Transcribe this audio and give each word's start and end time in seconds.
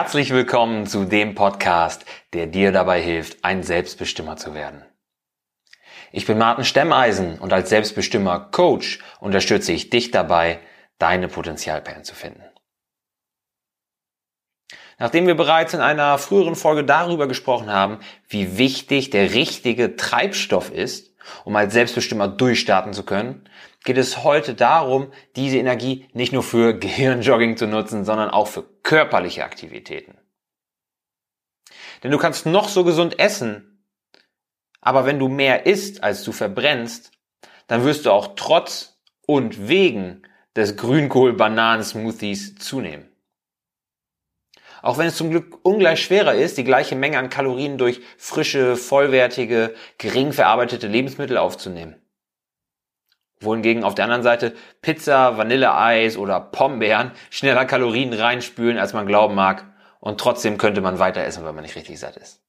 Herzlich 0.00 0.30
willkommen 0.30 0.86
zu 0.86 1.06
dem 1.06 1.34
Podcast, 1.34 2.04
der 2.32 2.46
dir 2.46 2.70
dabei 2.70 3.02
hilft, 3.02 3.42
ein 3.42 3.64
Selbstbestimmer 3.64 4.36
zu 4.36 4.54
werden. 4.54 4.84
Ich 6.12 6.24
bin 6.24 6.38
Martin 6.38 6.64
Stemmeisen 6.64 7.40
und 7.40 7.52
als 7.52 7.68
Selbstbestimmer 7.70 8.38
Coach 8.52 9.00
unterstütze 9.18 9.72
ich 9.72 9.90
dich 9.90 10.12
dabei, 10.12 10.60
deine 11.00 11.26
Potenzialperlen 11.26 12.04
zu 12.04 12.14
finden. 12.14 12.44
Nachdem 15.00 15.26
wir 15.26 15.34
bereits 15.34 15.74
in 15.74 15.80
einer 15.80 16.16
früheren 16.18 16.54
Folge 16.54 16.84
darüber 16.84 17.26
gesprochen 17.26 17.68
haben, 17.68 17.98
wie 18.28 18.56
wichtig 18.56 19.10
der 19.10 19.34
richtige 19.34 19.96
Treibstoff 19.96 20.70
ist, 20.70 21.12
um 21.44 21.56
als 21.56 21.72
Selbstbestimmer 21.72 22.28
durchstarten 22.28 22.92
zu 22.92 23.02
können, 23.02 23.48
geht 23.84 23.98
es 23.98 24.24
heute 24.24 24.54
darum, 24.54 25.12
diese 25.36 25.58
Energie 25.58 26.06
nicht 26.12 26.32
nur 26.32 26.42
für 26.42 26.74
Gehirnjogging 26.78 27.56
zu 27.56 27.66
nutzen, 27.66 28.04
sondern 28.04 28.30
auch 28.30 28.48
für 28.48 28.64
körperliche 28.82 29.44
Aktivitäten. 29.44 30.18
Denn 32.02 32.10
du 32.10 32.18
kannst 32.18 32.46
noch 32.46 32.68
so 32.68 32.84
gesund 32.84 33.18
essen, 33.18 33.84
aber 34.80 35.04
wenn 35.04 35.18
du 35.18 35.28
mehr 35.28 35.66
isst, 35.66 36.02
als 36.04 36.22
du 36.22 36.32
verbrennst, 36.32 37.10
dann 37.66 37.84
wirst 37.84 38.06
du 38.06 38.10
auch 38.12 38.34
trotz 38.36 39.00
und 39.26 39.68
wegen 39.68 40.22
des 40.56 40.76
Grünkohl-Bananen-Smoothies 40.76 42.56
zunehmen. 42.56 43.08
Auch 44.80 44.96
wenn 44.96 45.08
es 45.08 45.16
zum 45.16 45.30
Glück 45.30 45.58
ungleich 45.64 46.02
schwerer 46.02 46.34
ist, 46.34 46.56
die 46.56 46.64
gleiche 46.64 46.94
Menge 46.94 47.18
an 47.18 47.30
Kalorien 47.30 47.78
durch 47.78 48.00
frische, 48.16 48.76
vollwertige, 48.76 49.74
gering 49.98 50.32
verarbeitete 50.32 50.86
Lebensmittel 50.86 51.36
aufzunehmen. 51.36 51.96
Wohingegen 53.40 53.84
auf 53.84 53.94
der 53.94 54.04
anderen 54.04 54.22
Seite 54.22 54.54
Pizza, 54.82 55.36
Vanilleeis 55.38 56.16
oder 56.16 56.40
Pombeeren 56.40 57.12
schneller 57.30 57.64
Kalorien 57.64 58.12
reinspülen, 58.12 58.78
als 58.78 58.92
man 58.92 59.06
glauben 59.06 59.34
mag. 59.34 59.66
Und 60.00 60.20
trotzdem 60.20 60.58
könnte 60.58 60.80
man 60.80 60.98
weiter 60.98 61.22
essen, 61.24 61.44
wenn 61.44 61.54
man 61.54 61.62
nicht 61.62 61.76
richtig 61.76 61.98
satt 61.98 62.16
ist. 62.16 62.40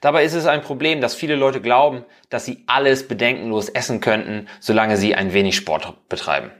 Dabei 0.00 0.24
ist 0.24 0.34
es 0.34 0.46
ein 0.46 0.62
Problem, 0.62 1.00
dass 1.00 1.14
viele 1.14 1.36
Leute 1.36 1.60
glauben, 1.60 2.04
dass 2.30 2.46
sie 2.46 2.64
alles 2.66 3.06
bedenkenlos 3.06 3.68
essen 3.68 4.00
könnten, 4.00 4.48
solange 4.58 4.96
sie 4.96 5.14
ein 5.14 5.32
wenig 5.34 5.56
Sport 5.56 6.08
betreiben. 6.08 6.50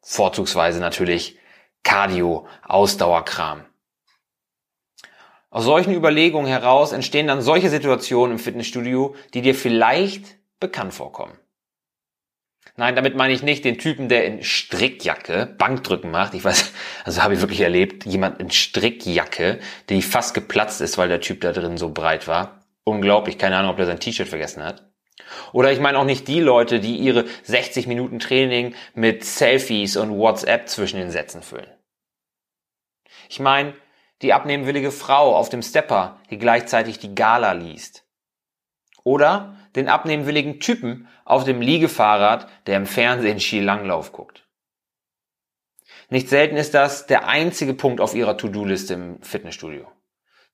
Vorzugsweise 0.00 0.80
natürlich 0.80 1.38
Cardio, 1.82 2.46
Ausdauerkram. 2.62 3.64
Aus 5.50 5.64
solchen 5.64 5.94
Überlegungen 5.94 6.46
heraus 6.46 6.92
entstehen 6.92 7.26
dann 7.26 7.42
solche 7.42 7.70
Situationen 7.70 8.36
im 8.36 8.38
Fitnessstudio, 8.38 9.14
die 9.34 9.42
dir 9.42 9.54
vielleicht 9.54 10.36
bekannt 10.58 10.94
vorkommen. 10.94 11.38
Nein, 12.76 12.96
damit 12.96 13.14
meine 13.14 13.32
ich 13.32 13.44
nicht 13.44 13.64
den 13.64 13.78
Typen, 13.78 14.08
der 14.08 14.24
in 14.24 14.42
Strickjacke 14.42 15.46
Bankdrücken 15.58 16.10
macht. 16.10 16.34
Ich 16.34 16.44
weiß, 16.44 16.72
also 17.04 17.22
habe 17.22 17.34
ich 17.34 17.40
wirklich 17.40 17.60
erlebt, 17.60 18.04
jemand 18.04 18.40
in 18.40 18.50
Strickjacke, 18.50 19.60
die 19.88 20.02
fast 20.02 20.34
geplatzt 20.34 20.80
ist, 20.80 20.98
weil 20.98 21.08
der 21.08 21.20
Typ 21.20 21.40
da 21.40 21.52
drin 21.52 21.76
so 21.76 21.90
breit 21.90 22.26
war. 22.26 22.64
Unglaublich, 22.82 23.38
keine 23.38 23.56
Ahnung, 23.56 23.70
ob 23.70 23.76
der 23.76 23.86
sein 23.86 24.00
T-Shirt 24.00 24.28
vergessen 24.28 24.64
hat. 24.64 24.90
Oder 25.52 25.72
ich 25.72 25.78
meine 25.78 25.98
auch 25.98 26.04
nicht 26.04 26.26
die 26.26 26.40
Leute, 26.40 26.80
die 26.80 26.96
ihre 26.96 27.26
60 27.44 27.86
Minuten 27.86 28.18
Training 28.18 28.74
mit 28.94 29.24
Selfies 29.24 29.96
und 29.96 30.10
WhatsApp 30.10 30.68
zwischen 30.68 30.98
den 30.98 31.10
Sätzen 31.10 31.42
füllen. 31.42 31.70
Ich 33.28 33.38
meine 33.40 33.74
die 34.22 34.32
abnehmwillige 34.32 34.90
Frau 34.90 35.36
auf 35.36 35.48
dem 35.48 35.62
Stepper, 35.62 36.20
die 36.30 36.38
gleichzeitig 36.38 36.98
die 36.98 37.14
Gala 37.14 37.52
liest. 37.52 38.03
Oder 39.04 39.56
den 39.76 39.88
abnehmwilligen 39.88 40.60
Typen 40.60 41.08
auf 41.24 41.44
dem 41.44 41.60
Liegefahrrad, 41.60 42.48
der 42.66 42.76
im 42.76 42.86
Fernsehen 42.86 43.38
Skilanglauf 43.38 44.12
guckt. 44.12 44.44
Nicht 46.10 46.28
selten 46.28 46.56
ist 46.56 46.74
das 46.74 47.06
der 47.06 47.28
einzige 47.28 47.74
Punkt 47.74 48.00
auf 48.00 48.14
ihrer 48.14 48.36
To-Do-Liste 48.36 48.94
im 48.94 49.22
Fitnessstudio. 49.22 49.90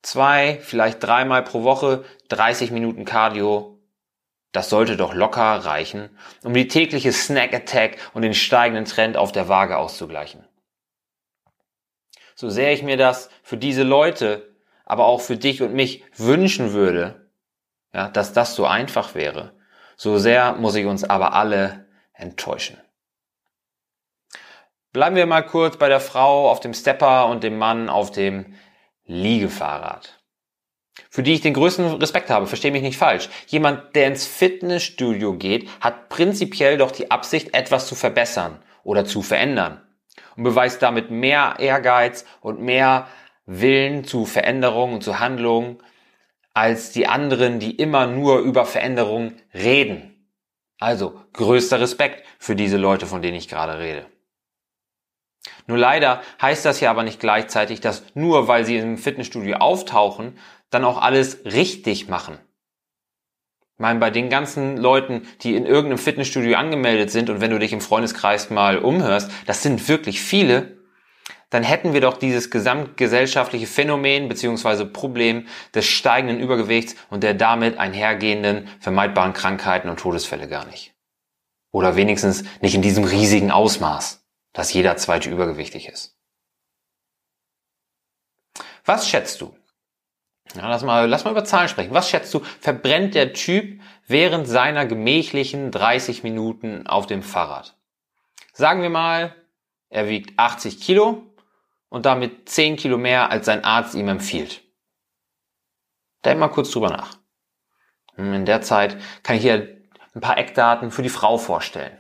Zwei, 0.03 0.59
vielleicht 0.63 1.03
dreimal 1.03 1.43
pro 1.43 1.63
Woche, 1.63 2.05
30 2.29 2.71
Minuten 2.71 3.05
Cardio. 3.05 3.79
Das 4.53 4.69
sollte 4.69 4.97
doch 4.97 5.15
locker 5.15 5.43
reichen, 5.43 6.11
um 6.43 6.55
die 6.55 6.67
tägliche 6.67 7.13
Snack 7.13 7.53
Attack 7.53 7.99
und 8.15 8.23
den 8.23 8.35
steigenden 8.35 8.85
Trend 8.85 9.17
auf 9.17 9.33
der 9.33 9.49
Waage 9.49 9.77
auszugleichen. 9.77 10.47
So 12.35 12.49
sehr 12.49 12.73
ich 12.73 12.83
mir 12.83 12.97
das 12.97 13.29
für 13.43 13.59
diese 13.59 13.83
Leute, 13.83 14.55
aber 14.87 15.05
auch 15.05 15.21
für 15.21 15.37
dich 15.37 15.63
und 15.63 15.75
mich 15.75 16.03
wünschen 16.17 16.73
würde, 16.73 17.20
ja, 17.93 18.09
dass 18.09 18.33
das 18.33 18.55
so 18.55 18.67
einfach 18.67 19.15
wäre, 19.15 19.53
so 19.97 20.19
sehr 20.19 20.55
muss 20.55 20.75
ich 20.75 20.87
uns 20.87 21.05
aber 21.05 21.35
alle 21.35 21.87
enttäuschen. 22.13 22.79
Bleiben 24.93 25.17
wir 25.17 25.27
mal 25.27 25.43
kurz 25.43 25.77
bei 25.77 25.89
der 25.89 26.01
Frau 26.01 26.51
auf 26.51 26.61
dem 26.61 26.75
Stepper 26.75 27.27
und 27.27 27.45
dem 27.45 27.59
Mann 27.59 27.89
auf 27.89 28.11
dem 28.11 28.55
Liegefahrrad 29.05 30.21
für 31.09 31.23
die 31.23 31.33
ich 31.33 31.41
den 31.41 31.55
größten 31.55 31.95
Respekt 31.95 32.31
habe, 32.31 32.47
verstehe 32.47 32.73
mich 32.73 32.83
nicht 32.83 32.99
falsch. 32.99 33.29
Jemand, 33.47 33.95
der 33.97 34.07
ins 34.07 34.27
Fitnessstudio 34.27 35.35
geht, 35.35 35.69
hat 35.81 36.09
prinzipiell 36.09 36.79
doch 36.79 36.91
die 36.93 37.11
Absicht, 37.11 37.55
etwas 37.55 37.87
zu 37.87 37.95
verbessern 37.95 38.61
oder 38.85 39.05
zu 39.05 39.23
verändern 39.23 39.81
und 40.37 40.45
beweist 40.45 40.83
damit 40.83 41.11
mehr 41.11 41.57
Ehrgeiz 41.59 42.25
und 42.41 42.61
mehr 42.61 43.09
Willen 43.47 44.05
zu 44.05 44.27
Veränderungen 44.27 44.95
und 44.95 45.03
zu 45.03 45.19
Handlungen 45.19 45.79
als 46.55 46.93
die 46.93 47.07
anderen, 47.07 47.61
die 47.61 47.77
immer 47.77 48.07
nur 48.07 48.41
über 48.41 48.65
Veränderungen 48.65 49.41
reden. 49.55 50.11
Also 50.79 51.21
größter 51.35 51.81
Respekt 51.81 52.27
für 52.39 52.57
diese 52.57 52.77
Leute, 52.77 53.07
von 53.07 53.23
denen 53.23 53.37
ich 53.37 53.49
gerade 53.49 53.79
rede. 53.79 54.07
Nur 55.67 55.79
leider 55.79 56.23
heißt 56.41 56.65
das 56.65 56.81
ja 56.81 56.91
aber 56.91 57.03
nicht 57.03 57.21
gleichzeitig, 57.21 57.81
dass 57.81 58.03
nur 58.15 58.49
weil 58.49 58.65
sie 58.65 58.77
im 58.77 58.99
Fitnessstudio 58.99 59.57
auftauchen, 59.57 60.39
dann 60.71 60.85
auch 60.85 61.01
alles 61.01 61.45
richtig 61.45 62.09
machen. 62.09 62.39
Ich 63.75 63.83
meine, 63.83 63.99
bei 63.99 64.11
den 64.11 64.29
ganzen 64.29 64.77
Leuten, 64.77 65.27
die 65.43 65.55
in 65.55 65.65
irgendeinem 65.65 65.99
Fitnessstudio 65.99 66.57
angemeldet 66.57 67.11
sind 67.11 67.31
und 67.31 67.41
wenn 67.41 67.51
du 67.51 67.59
dich 67.59 67.73
im 67.73 67.81
Freundeskreis 67.81 68.51
mal 68.51 68.79
umhörst, 68.79 69.31
das 69.47 69.63
sind 69.63 69.89
wirklich 69.89 70.21
viele, 70.21 70.80
dann 71.51 71.65
hätten 71.65 71.93
wir 71.93 72.01
doch 72.01 72.17
dieses 72.17 72.51
gesamtgesellschaftliche 72.51 73.67
Phänomen 73.67 74.29
beziehungsweise 74.29 74.87
Problem 74.87 75.47
des 75.75 75.85
steigenden 75.85 76.41
Übergewichts 76.41 76.95
und 77.11 77.23
der 77.23 77.35
damit 77.35 77.79
einhergehenden 77.79 78.69
vermeidbaren 78.79 79.33
Krankheiten 79.33 79.89
und 79.89 79.99
Todesfälle 79.99 80.49
gar 80.49 80.65
nicht. 80.67 80.95
Oder 81.73 81.97
wenigstens 81.97 82.45
nicht 82.61 82.75
in 82.75 82.83
diesem 82.83 83.05
riesigen 83.05 83.51
Ausmaß, 83.51 84.25
dass 84.53 84.73
jeder 84.73 84.97
zweite 84.97 85.29
übergewichtig 85.29 85.89
ist. 85.89 86.17
Was 88.85 89.09
schätzt 89.09 89.41
du? 89.41 89.55
Ja, 90.55 90.69
lass 90.69 90.83
mal, 90.83 91.09
lass 91.09 91.25
mal 91.25 91.31
über 91.31 91.45
Zahlen 91.45 91.69
sprechen. 91.69 91.95
Was 91.95 92.11
schätzt 92.11 92.35
du, 92.35 92.41
verbrennt 92.61 93.15
der 93.15 93.33
Typ 93.33 93.81
während 94.07 94.49
seiner 94.49 94.87
gemächlichen 94.87 95.71
30 95.71 96.25
Minuten 96.25 96.87
auf 96.87 97.07
dem 97.07 97.23
Fahrrad? 97.23 97.77
Sagen 98.53 98.83
wir 98.83 98.91
mal, 98.91 99.35
er 99.91 100.09
wiegt 100.09 100.39
80 100.39 100.81
Kilo 100.81 101.30
und 101.91 102.07
damit 102.07 102.49
10 102.49 102.77
Kilo 102.77 102.97
mehr, 102.97 103.31
als 103.31 103.47
sein 103.47 103.65
Arzt 103.65 103.95
ihm 103.95 104.09
empfiehlt. 104.09 104.63
Denk 106.25 106.41
mal 106.41 106.49
kurz 106.49 106.71
drüber 106.71 106.89
nach. 106.89 107.19
Hm, 108.15 108.33
in 108.33 108.47
der 108.47 108.63
Zeit 108.63 108.97
kann 109.23 109.37
ich 109.37 109.43
hier 109.43 109.77
ein 110.15 110.21
paar 110.21 110.39
Eckdaten 110.39 110.91
für 110.91 111.03
die 111.03 111.09
Frau 111.09 111.37
vorstellen. 111.37 111.99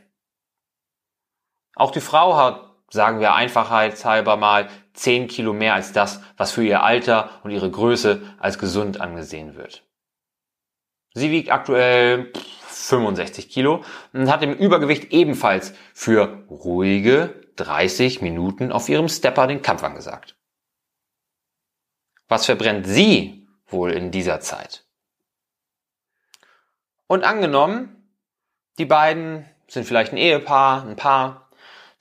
Auch 1.74 1.90
die 1.90 2.00
Frau 2.00 2.36
hat 2.36 2.70
sagen 2.90 3.20
wir 3.20 3.34
einfachheitshalber 3.34 4.36
mal 4.36 4.68
10 4.94 5.28
Kilo 5.28 5.52
mehr 5.52 5.74
als 5.74 5.92
das, 5.92 6.20
was 6.36 6.52
für 6.52 6.64
ihr 6.64 6.82
Alter 6.82 7.30
und 7.44 7.50
ihre 7.52 7.70
Größe 7.70 8.22
als 8.38 8.58
gesund 8.58 9.00
angesehen 9.00 9.56
wird. 9.56 9.84
Sie 11.14 11.30
wiegt 11.30 11.50
aktuell 11.50 12.32
65 12.68 13.48
Kilo 13.48 13.84
und 14.12 14.30
hat 14.30 14.42
im 14.42 14.54
Übergewicht 14.54 15.12
ebenfalls 15.12 15.74
für 15.94 16.44
ruhige 16.50 17.49
30 17.64 18.22
Minuten 18.22 18.72
auf 18.72 18.88
ihrem 18.88 19.08
Stepper 19.08 19.46
den 19.46 19.62
Kampf 19.62 19.82
angesagt. 19.82 20.36
Was 22.28 22.46
verbrennt 22.46 22.86
sie 22.86 23.48
wohl 23.66 23.92
in 23.92 24.10
dieser 24.10 24.40
Zeit? 24.40 24.84
Und 27.06 27.24
angenommen, 27.24 28.08
die 28.78 28.84
beiden 28.84 29.44
sind 29.66 29.84
vielleicht 29.84 30.12
ein 30.12 30.16
Ehepaar, 30.16 30.84
ein 30.86 30.96
Paar, 30.96 31.50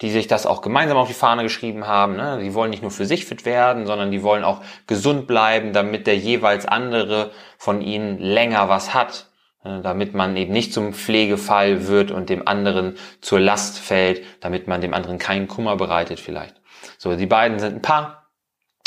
die 0.01 0.11
sich 0.11 0.27
das 0.27 0.45
auch 0.45 0.61
gemeinsam 0.61 0.97
auf 0.97 1.07
die 1.07 1.13
Fahne 1.13 1.43
geschrieben 1.43 1.87
haben. 1.87 2.15
Ne? 2.15 2.39
Die 2.41 2.53
wollen 2.53 2.69
nicht 2.69 2.81
nur 2.81 2.91
für 2.91 3.05
sich 3.05 3.25
fit 3.25 3.43
werden, 3.43 3.85
sondern 3.85 4.11
die 4.11 4.23
wollen 4.23 4.43
auch 4.43 4.61
gesund 4.87 5.27
bleiben, 5.27 5.73
damit 5.73 6.07
der 6.07 6.17
jeweils 6.17 6.65
andere 6.65 7.31
von 7.57 7.81
ihnen 7.81 8.17
länger 8.17 8.69
was 8.69 8.93
hat. 8.93 9.28
Äh, 9.63 9.81
damit 9.81 10.13
man 10.13 10.37
eben 10.37 10.53
nicht 10.53 10.73
zum 10.73 10.93
Pflegefall 10.93 11.87
wird 11.87 12.11
und 12.11 12.29
dem 12.29 12.47
anderen 12.47 12.97
zur 13.19 13.39
Last 13.41 13.79
fällt, 13.79 14.23
damit 14.39 14.67
man 14.67 14.79
dem 14.79 14.93
anderen 14.93 15.17
keinen 15.17 15.47
Kummer 15.47 15.75
bereitet 15.75 16.19
vielleicht. 16.19 16.55
So, 16.97 17.15
die 17.15 17.25
beiden 17.25 17.59
sind 17.59 17.75
ein 17.75 17.81
Paar. 17.81 18.29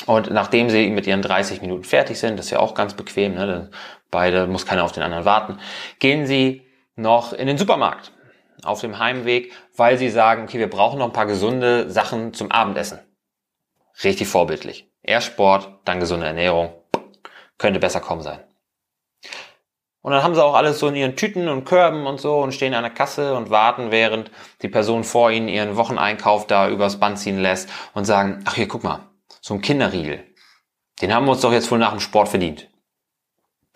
Und 0.07 0.31
nachdem 0.31 0.71
sie 0.71 0.89
mit 0.91 1.07
ihren 1.07 1.23
30 1.23 1.61
Minuten 1.61 1.85
fertig 1.85 2.19
sind, 2.19 2.39
das 2.39 2.47
ist 2.47 2.53
ja 2.53 2.59
auch 2.59 2.75
ganz 2.75 2.95
bequem, 2.95 3.35
ne? 3.35 3.71
beide 4.11 4.47
muss 4.47 4.67
keiner 4.67 4.83
auf 4.83 4.93
den 4.93 5.03
anderen 5.03 5.25
warten, 5.25 5.59
gehen 6.01 6.27
sie 6.27 6.67
noch 6.97 7.33
in 7.33 7.47
den 7.47 7.59
Supermarkt 7.59 8.13
auf 8.65 8.81
dem 8.81 8.99
Heimweg, 8.99 9.53
weil 9.77 9.99
sie 9.99 10.09
sagen, 10.09 10.45
okay, 10.45 10.59
wir 10.59 10.71
brauchen 10.71 10.99
noch 10.99 11.07
ein 11.07 11.13
paar 11.13 11.27
gesunde 11.27 11.91
Sachen 11.91 12.33
zum 12.33 12.51
Abendessen. 12.51 12.99
Richtig 14.03 14.29
vorbildlich. 14.29 14.91
Erst 15.03 15.29
Sport, 15.29 15.69
dann 15.85 16.01
gesunde 16.01 16.27
Ernährung. 16.27 16.73
Könnte 17.59 17.79
besser 17.79 18.01
kommen 18.01 18.23
sein. 18.23 18.41
Und 20.03 20.11
dann 20.13 20.25
haben 20.25 20.35
sie 20.35 20.45
auch 20.45 20.55
alles 20.55 20.81
so 20.81 20.89
in 20.89 20.97
ihren 20.97 21.17
Tüten 21.17 21.49
und 21.49 21.65
Körben 21.65 22.07
und 22.07 22.21
so 22.21 22.41
und 22.41 22.53
stehen 22.53 22.75
an 22.75 22.83
der 22.83 22.93
Kasse 22.93 23.35
und 23.35 23.51
warten, 23.51 23.93
während 23.93 24.33
die 24.61 24.69
Person 24.69 25.05
vor 25.05 25.31
ihnen 25.31 25.49
ihren 25.49 25.77
Wocheneinkauf 25.77 26.47
da 26.49 26.69
übers 26.69 26.99
Band 26.99 27.19
ziehen 27.19 27.41
lässt 27.41 27.71
und 27.95 28.05
sagen, 28.05 28.43
ach 28.45 28.57
hier, 28.57 28.67
guck 28.67 28.83
mal, 28.83 29.09
so 29.41 29.55
ein 29.55 29.61
Kinderriegel. 29.63 30.27
Den 31.01 31.15
haben 31.15 31.25
wir 31.27 31.33
uns 31.33 31.41
doch 31.41 31.53
jetzt 31.53 31.71
wohl 31.71 31.79
nach 31.79 31.93
dem 31.93 32.01
Sport 32.01 32.29
verdient. 32.29 32.69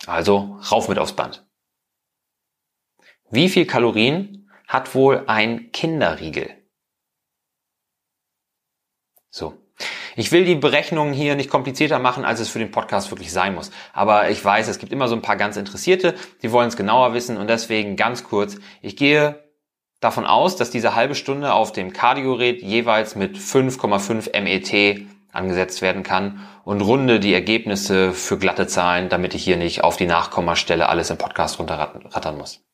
Also 0.05 0.59
rauf 0.69 0.89
mit 0.89 0.99
aufs 0.99 1.13
Band. 1.13 1.47
Wie 3.29 3.49
viel 3.49 3.65
Kalorien 3.65 4.49
hat 4.67 4.95
wohl 4.95 5.23
ein 5.27 5.71
Kinderriegel? 5.71 6.49
So. 9.29 9.57
Ich 10.17 10.31
will 10.31 10.45
die 10.45 10.55
Berechnungen 10.55 11.13
hier 11.13 11.35
nicht 11.35 11.51
komplizierter 11.51 11.99
machen, 11.99 12.25
als 12.25 12.39
es 12.39 12.49
für 12.49 12.57
den 12.57 12.71
Podcast 12.71 13.11
wirklich 13.11 13.31
sein 13.31 13.53
muss. 13.53 13.69
Aber 13.93 14.31
ich 14.31 14.43
weiß, 14.43 14.67
es 14.67 14.79
gibt 14.79 14.91
immer 14.91 15.07
so 15.07 15.15
ein 15.15 15.21
paar 15.21 15.35
ganz 15.35 15.57
Interessierte, 15.57 16.15
die 16.41 16.51
wollen 16.51 16.69
es 16.69 16.75
genauer 16.75 17.13
wissen 17.13 17.37
und 17.37 17.47
deswegen 17.47 17.95
ganz 17.95 18.23
kurz. 18.23 18.57
Ich 18.81 18.97
gehe 18.97 19.43
davon 19.99 20.25
aus, 20.25 20.55
dass 20.55 20.71
diese 20.71 20.95
halbe 20.95 21.13
Stunde 21.13 21.53
auf 21.53 21.71
dem 21.71 21.93
Kardiogerät 21.93 22.63
jeweils 22.63 23.15
mit 23.15 23.37
5,5 23.37 24.41
MET 24.41 25.07
angesetzt 25.33 25.83
werden 25.83 26.01
kann 26.01 26.47
und 26.63 26.81
runde 26.81 27.19
die 27.19 27.35
Ergebnisse 27.35 28.11
für 28.11 28.39
glatte 28.39 28.65
Zahlen, 28.65 29.09
damit 29.09 29.35
ich 29.35 29.43
hier 29.43 29.57
nicht 29.57 29.83
auf 29.83 29.97
die 29.97 30.07
Nachkommastelle 30.07 30.89
alles 30.89 31.11
im 31.11 31.19
Podcast 31.19 31.59
runterrattern 31.59 32.39
muss. 32.39 32.65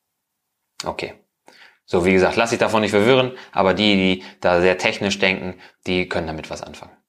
Okay. 0.86 1.16
So, 1.84 2.06
wie 2.06 2.13
gesagt, 2.13 2.38
lass 2.38 2.51
dich 2.51 2.60
davon 2.60 2.80
nicht 2.80 2.92
verwirren, 2.92 3.34
aber 3.51 3.74
die, 3.74 3.96
die 3.98 4.24
da 4.39 4.62
sehr 4.62 4.78
technisch 4.78 5.19
denken, 5.19 5.56
die 5.86 6.07
können 6.07 6.28
damit 6.28 6.50
was 6.50 6.63
anfangen. 6.63 7.03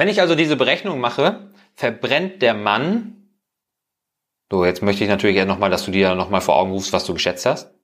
Wenn 0.00 0.08
ich 0.08 0.20
also 0.22 0.34
diese 0.34 0.56
Berechnung 0.56 0.98
mache, 0.98 1.52
verbrennt 1.74 2.40
der 2.40 2.54
Mann, 2.54 3.28
so 4.50 4.64
jetzt 4.64 4.80
möchte 4.80 5.04
ich 5.04 5.10
natürlich 5.10 5.44
nochmal, 5.44 5.68
dass 5.68 5.84
du 5.84 5.90
dir 5.90 6.14
nochmal 6.14 6.40
vor 6.40 6.56
Augen 6.56 6.70
rufst, 6.70 6.94
was 6.94 7.04
du 7.04 7.12
geschätzt 7.12 7.44
hast. 7.44 7.74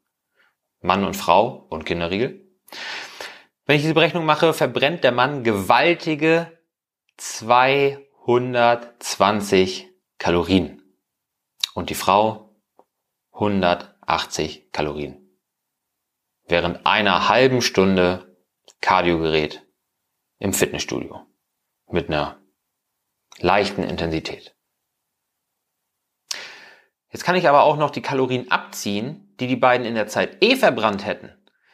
Mann 0.80 1.04
und 1.04 1.14
Frau 1.14 1.66
und 1.68 1.84
Kinderriegel. 1.84 2.48
Wenn 3.66 3.76
ich 3.76 3.82
diese 3.82 3.92
Berechnung 3.92 4.24
mache, 4.24 4.54
verbrennt 4.54 5.04
der 5.04 5.12
Mann 5.12 5.44
gewaltige 5.44 6.58
220 7.18 9.90
Kalorien 10.16 10.80
und 11.74 11.90
die 11.90 11.94
Frau 11.94 12.56
180 13.32 14.72
Kalorien. 14.72 15.38
Während 16.48 16.86
einer 16.86 17.28
halben 17.28 17.60
Stunde 17.60 18.38
Kardiogerät 18.80 19.66
im 20.38 20.54
Fitnessstudio 20.54 21.25
mit 21.90 22.08
einer 22.08 22.38
leichten 23.38 23.82
Intensität. 23.82 24.54
Jetzt 27.10 27.24
kann 27.24 27.36
ich 27.36 27.48
aber 27.48 27.62
auch 27.62 27.76
noch 27.76 27.90
die 27.90 28.02
Kalorien 28.02 28.50
abziehen, 28.50 29.34
die 29.40 29.46
die 29.46 29.56
beiden 29.56 29.86
in 29.86 29.94
der 29.94 30.06
Zeit 30.06 30.42
eh 30.42 30.56
verbrannt 30.56 31.06
hätten, 31.06 31.32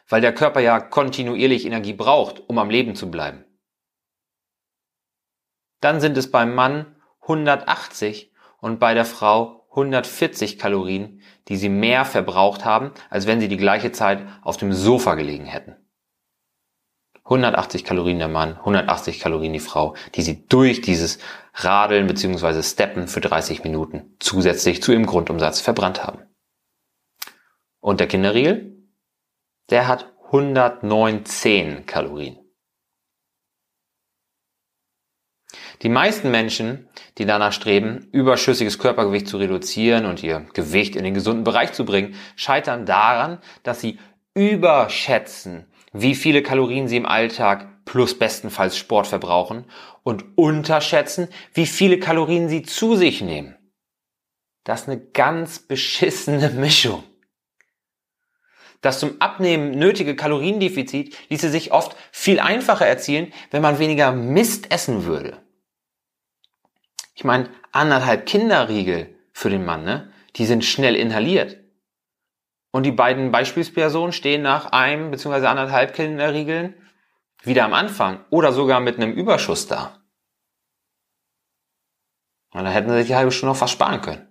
weil 0.09 0.21
der 0.21 0.35
Körper 0.35 0.61
ja 0.61 0.81
kontinuierlich 0.81 1.65
Energie 1.65 1.95
braucht, 1.95 2.49
um 2.49 2.59
am 2.59 2.71
Leben 2.71 2.95
zu 2.95 3.11
bleiben. 3.11 3.45
Dann 5.81 6.01
sind 6.01 6.17
es 6.17 6.31
beim 6.31 6.55
Mann 6.55 6.97
180 7.23 8.33
und 8.61 8.79
bei 8.79 8.95
der 8.95 9.05
Frau 9.05 9.67
140 9.71 10.59
Kalorien, 10.59 11.23
die 11.49 11.57
sie 11.57 11.69
mehr 11.69 12.05
verbraucht 12.05 12.65
haben, 12.65 12.93
als 13.11 13.27
wenn 13.27 13.41
sie 13.41 13.49
die 13.49 13.57
gleiche 13.57 13.91
Zeit 13.91 14.25
auf 14.43 14.57
dem 14.57 14.73
Sofa 14.73 15.15
gelegen 15.15 15.47
hätten. 15.47 15.82
180 17.25 17.85
Kalorien 17.85 18.19
der 18.19 18.29
Mann, 18.29 18.57
180 18.59 19.21
Kalorien 19.21 19.53
die 19.53 19.61
Frau, 19.61 19.95
die 20.15 20.23
sie 20.23 20.47
durch 20.49 20.81
dieses 20.81 21.19
Radeln 21.55 22.07
bzw. 22.07 22.63
Steppen 22.63 23.09
für 23.09 23.21
30 23.21 23.63
Minuten 23.63 24.17
zusätzlich 24.19 24.83
zu 24.83 24.93
ihrem 24.93 25.07
Grundumsatz 25.07 25.61
verbrannt 25.61 26.03
haben. 26.03 26.23
Und 27.81 28.01
der 28.01 28.09
Kinderriegel? 28.09 28.77
Der 29.71 29.89
hat 29.89 30.13
119 30.27 31.87
Kalorien. 31.87 32.39
Die 35.83 35.89
meisten 35.89 36.31
Menschen, 36.31 36.89
die 37.19 37.27
danach 37.27 37.53
streben, 37.53 38.09
überschüssiges 38.13 38.79
Körpergewicht 38.79 39.27
zu 39.27 39.37
reduzieren 39.37 40.07
und 40.07 40.23
ihr 40.23 40.47
Gewicht 40.55 40.95
in 40.97 41.05
den 41.05 41.15
gesunden 41.15 41.45
Bereich 41.45 41.73
zu 41.73 41.85
bringen, 41.85 42.15
scheitern 42.37 42.87
daran, 42.87 43.41
dass 43.65 43.81
sie 43.81 43.99
überschätzen, 44.35 45.67
wie 45.93 46.15
viele 46.15 46.43
Kalorien 46.43 46.89
sie 46.89 46.97
im 46.97 47.07
Alltag 47.07 47.85
plus 47.85 48.19
bestenfalls 48.19 48.77
Sport 48.77 49.07
verbrauchen 49.07 49.67
und 50.03 50.37
unterschätzen, 50.37 51.29
wie 51.53 51.67
viele 51.67 51.99
Kalorien 51.99 52.49
sie 52.49 52.63
zu 52.63 52.97
sich 52.97 53.21
nehmen. 53.21 53.57
Das 54.65 54.83
ist 54.83 54.89
eine 54.89 55.01
ganz 55.01 55.59
beschissene 55.59 56.51
Mischung. 56.55 57.03
Das 58.81 58.99
zum 58.99 59.21
Abnehmen 59.21 59.71
nötige 59.71 60.17
Kaloriendefizit 60.17 61.17
ließe 61.29 61.51
sich 61.51 61.73
oft 61.73 61.97
viel 62.11 62.41
einfacher 62.41 62.87
erzielen, 62.87 63.33
wenn 63.53 63.63
man 63.63 63.79
weniger 63.79 64.11
Mist 64.13 64.73
essen 64.73 65.05
würde. 65.05 65.41
Ich 67.15 67.23
meine, 67.23 67.49
anderthalb 67.71 68.27
Kinderriegel 68.27 69.17
für 69.33 69.51
den 69.51 69.65
Mann, 69.65 69.85
ne? 69.85 70.13
Die 70.37 70.47
sind 70.47 70.65
schnell 70.65 70.97
inhaliert. 70.97 71.62
Und 72.73 72.85
die 72.85 72.93
beiden 72.93 73.31
Beispielspersonen 73.31 74.13
stehen 74.13 74.43
nach 74.43 74.73
einem 74.73 75.11
bzw. 75.11 75.47
anderthalb 75.47 75.95
Kinderriegeln 75.95 76.75
wieder 77.45 77.65
am 77.65 77.75
Anfang 77.75 78.25
oder 78.31 78.53
sogar 78.53 78.81
mit 78.81 78.97
einem 78.97 79.13
Überschuss 79.13 79.67
da. 79.67 80.03
Und 82.53 82.65
dann 82.65 82.73
hätten 82.73 82.91
sie 82.91 82.99
sich 82.99 83.07
die 83.09 83.15
halbe 83.15 83.31
Stunde 83.31 83.55
noch 83.55 83.61
was 83.61 83.71
sparen 83.71 84.01
können. 84.01 84.29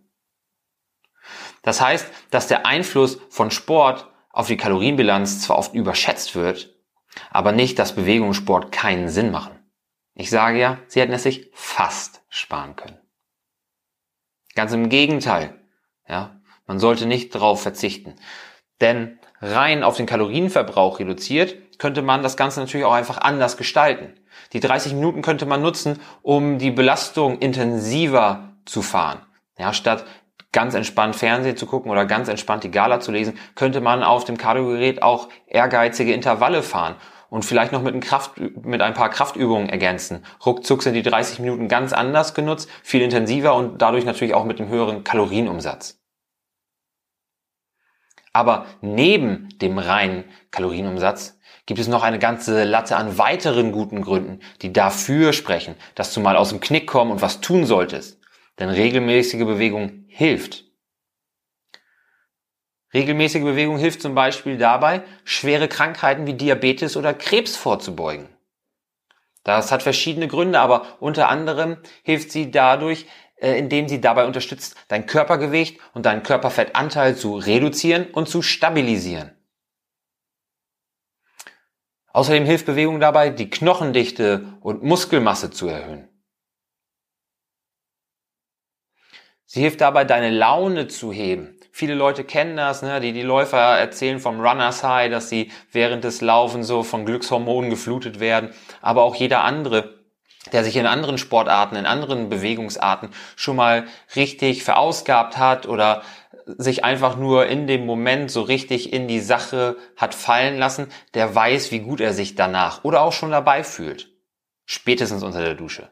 Das 1.61 1.81
heißt, 1.81 2.07
dass 2.31 2.47
der 2.47 2.65
Einfluss 2.65 3.19
von 3.29 3.51
Sport 3.51 4.11
auf 4.31 4.47
die 4.47 4.57
Kalorienbilanz 4.57 5.41
zwar 5.41 5.57
oft 5.57 5.73
überschätzt 5.73 6.35
wird, 6.35 6.75
aber 7.29 7.51
nicht, 7.51 7.77
dass 7.77 7.95
Bewegungssport 7.95 8.71
keinen 8.71 9.09
Sinn 9.09 9.31
machen. 9.31 9.59
Ich 10.13 10.29
sage 10.29 10.59
ja, 10.59 10.79
sie 10.88 11.01
hätten 11.01 11.13
es 11.13 11.23
sich 11.23 11.51
fast 11.53 12.23
sparen 12.29 12.75
können. 12.75 12.99
Ganz 14.55 14.73
im 14.73 14.89
Gegenteil. 14.89 15.59
Ja, 16.07 16.40
man 16.68 16.80
sollte 16.80 17.06
nicht 17.06 17.34
darauf 17.36 17.62
verzichten. 17.62 18.16
Denn 18.80 19.19
rein 19.42 19.84
auf 19.84 19.98
den 19.98 20.06
Kalorienverbrauch 20.06 21.00
reduziert, 21.00 21.56
könnte 21.77 22.01
man 22.01 22.24
das 22.24 22.38
Ganze 22.38 22.60
natürlich 22.60 22.86
auch 22.86 22.94
einfach 22.94 23.18
anders 23.18 23.58
gestalten. 23.58 24.13
Die 24.53 24.60
30 24.60 24.94
Minuten 24.94 25.22
könnte 25.22 25.46
man 25.46 25.62
nutzen, 25.62 26.00
um 26.22 26.58
die 26.58 26.72
Belastung 26.72 27.39
intensiver 27.39 28.53
zu 28.65 28.82
fahren. 28.82 29.22
Ja, 29.58 29.74
statt 29.74 30.06
ganz 30.51 30.74
entspannt 30.74 31.15
Fernsehen 31.15 31.58
zu 31.58 31.65
gucken 31.65 31.91
oder 31.91 32.06
ganz 32.06 32.27
entspannt 32.27 32.63
die 32.63 32.72
Gala 32.72 33.00
zu 33.00 33.12
lesen, 33.12 33.38
könnte 33.56 33.82
man 33.82 34.03
auf 34.03 34.25
dem 34.25 34.38
Kardiogerät 34.38 35.01
auch 35.01 35.30
ehrgeizige 35.48 36.13
Intervalle 36.13 36.62
fahren 36.62 36.96
und 37.30 37.46
vielleicht 37.46 37.72
noch 37.72 37.82
mit, 37.82 37.96
ein, 37.96 38.01
Kraft, 38.01 38.34
mit 38.38 38.82
ein 38.82 38.94
paar 38.94 39.10
Kraftübungen 39.10 39.70
ergänzen. 39.70 40.25
Ruckzuck 40.46 40.84
sind 40.84 40.94
die 40.94 41.03
30 41.03 41.39
Minuten 41.39 41.70
ganz 41.70 41.94
anders 41.94 42.34
genutzt, 42.34 42.70
viel 42.84 43.01
intensiver 43.01 43.56
und 43.56 43.82
dadurch 43.82 44.03
natürlich 44.03 44.34
auch 44.34 44.44
mit 44.44 44.60
einem 44.60 44.70
höheren 44.70 45.03
Kalorienumsatz. 45.03 46.00
Aber 48.33 48.65
neben 48.81 49.50
dem 49.59 49.77
reinen 49.77 50.23
Kalorienumsatz 50.51 51.38
gibt 51.65 51.79
es 51.79 51.88
noch 51.88 52.03
eine 52.03 52.19
ganze 52.19 52.63
Latte 52.63 52.95
an 52.95 53.17
weiteren 53.17 53.71
guten 53.71 54.01
Gründen, 54.01 54.39
die 54.61 54.73
dafür 54.73 55.33
sprechen, 55.33 55.75
dass 55.95 56.13
du 56.13 56.21
mal 56.21 56.38
aus 56.38 56.50
dem 56.50 56.59
Knick 56.59 56.88
kommen 56.88 57.11
und 57.11 57.21
was 57.21 57.41
tun 57.41 57.65
solltest. 57.65 58.19
Denn 58.59 58.69
regelmäßige 58.69 59.45
Bewegung 59.45 60.05
hilft. 60.07 60.65
Regelmäßige 62.93 63.43
Bewegung 63.43 63.77
hilft 63.77 64.01
zum 64.01 64.15
Beispiel 64.15 64.57
dabei, 64.57 65.03
schwere 65.23 65.67
Krankheiten 65.67 66.27
wie 66.27 66.33
Diabetes 66.33 66.97
oder 66.97 67.13
Krebs 67.13 67.55
vorzubeugen. 67.55 68.29
Das 69.43 69.71
hat 69.71 69.81
verschiedene 69.81 70.27
Gründe, 70.27 70.59
aber 70.59 70.85
unter 71.00 71.29
anderem 71.29 71.77
hilft 72.03 72.31
sie 72.31 72.51
dadurch, 72.51 73.07
indem 73.41 73.88
sie 73.88 74.00
dabei 74.00 74.25
unterstützt, 74.25 74.75
dein 74.88 75.05
Körpergewicht 75.05 75.79
und 75.93 76.05
deinen 76.05 76.24
Körperfettanteil 76.24 77.15
zu 77.15 77.36
reduzieren 77.36 78.05
und 78.12 78.29
zu 78.29 78.41
stabilisieren. 78.41 79.31
Außerdem 82.13 82.45
hilft 82.45 82.65
Bewegung 82.65 83.00
dabei, 83.00 83.29
die 83.29 83.50
Knochendichte 83.50 84.57
und 84.62 84.83
Muskelmasse 84.83 85.50
zu 85.50 85.67
erhöhen. 85.67 86.10
Sie 89.45 89.62
hilft 89.62 89.81
dabei, 89.81 90.05
deine 90.05 90.29
Laune 90.29 90.88
zu 90.88 91.12
heben. 91.12 91.57
Viele 91.74 91.95
Leute 91.95 92.24
kennen 92.24 92.57
das, 92.57 92.81
ne? 92.81 93.00
die, 93.00 93.13
die 93.13 93.21
Läufer 93.21 93.57
erzählen 93.57 94.19
vom 94.19 94.39
Runners 94.39 94.83
High, 94.83 95.10
dass 95.10 95.29
sie 95.29 95.51
während 95.71 96.03
des 96.03 96.21
Laufens 96.21 96.67
so 96.67 96.83
von 96.83 97.05
Glückshormonen 97.05 97.69
geflutet 97.69 98.19
werden. 98.19 98.53
Aber 98.81 99.03
auch 99.03 99.15
jeder 99.15 99.43
andere 99.43 100.00
der 100.51 100.63
sich 100.63 100.75
in 100.75 100.88
anderen 100.88 101.17
Sportarten, 101.17 101.75
in 101.75 101.86
anderen 101.86 102.29
Bewegungsarten 102.29 103.10
schon 103.36 103.55
mal 103.55 103.86
richtig 104.15 104.63
verausgabt 104.63 105.38
hat 105.38 105.67
oder 105.67 106.01
sich 106.45 106.83
einfach 106.83 107.17
nur 107.17 107.48
in 107.48 107.67
dem 107.67 107.86
Moment 107.86 108.31
so 108.31 108.41
richtig 108.41 108.91
in 108.91 109.07
die 109.07 109.19
Sache 109.19 109.77
hat 109.95 110.15
fallen 110.15 110.57
lassen, 110.57 110.88
der 111.13 111.33
weiß, 111.33 111.71
wie 111.71 111.79
gut 111.79 112.01
er 112.01 112.13
sich 112.13 112.36
danach 112.36 112.83
oder 112.83 113.01
auch 113.01 113.13
schon 113.13 113.31
dabei 113.31 113.63
fühlt. 113.63 114.10
Spätestens 114.65 115.24
unter 115.24 115.43
der 115.43 115.55
Dusche. 115.55 115.89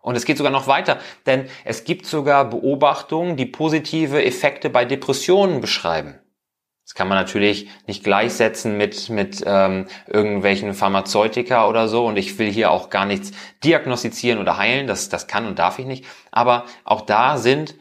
Und 0.00 0.16
es 0.16 0.26
geht 0.26 0.36
sogar 0.36 0.52
noch 0.52 0.66
weiter, 0.66 0.98
denn 1.24 1.48
es 1.64 1.84
gibt 1.84 2.06
sogar 2.06 2.48
Beobachtungen, 2.48 3.36
die 3.36 3.46
positive 3.46 4.22
Effekte 4.22 4.68
bei 4.68 4.84
Depressionen 4.84 5.60
beschreiben. 5.60 6.18
Das 6.84 6.94
kann 6.94 7.08
man 7.08 7.16
natürlich 7.16 7.68
nicht 7.86 8.04
gleichsetzen 8.04 8.76
mit, 8.76 9.08
mit 9.08 9.42
ähm, 9.46 9.86
irgendwelchen 10.06 10.74
Pharmazeutika 10.74 11.66
oder 11.66 11.88
so. 11.88 12.04
Und 12.06 12.18
ich 12.18 12.38
will 12.38 12.52
hier 12.52 12.70
auch 12.70 12.90
gar 12.90 13.06
nichts 13.06 13.32
diagnostizieren 13.64 14.38
oder 14.38 14.58
heilen. 14.58 14.86
Das, 14.86 15.08
das 15.08 15.26
kann 15.26 15.46
und 15.46 15.58
darf 15.58 15.78
ich 15.78 15.86
nicht. 15.86 16.04
Aber 16.30 16.66
auch 16.84 17.00
da 17.00 17.38
sind, 17.38 17.74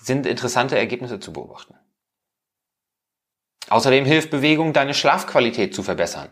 sind 0.00 0.26
interessante 0.26 0.78
Ergebnisse 0.78 1.20
zu 1.20 1.34
beobachten. 1.34 1.74
Außerdem 3.68 4.06
hilft 4.06 4.30
Bewegung, 4.30 4.72
deine 4.72 4.94
Schlafqualität 4.94 5.74
zu 5.74 5.82
verbessern. 5.82 6.30